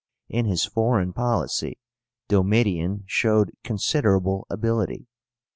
In 0.29 0.45
his 0.47 0.65
foreign 0.65 1.13
policy 1.13 1.77
Domitian 2.27 3.03
showed 3.05 3.51
considerable 3.63 4.47
ability. 4.49 5.05